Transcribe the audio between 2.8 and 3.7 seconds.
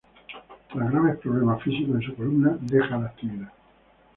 la actividad.